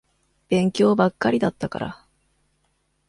[0.49, 2.05] 勉強ばっかりだったから。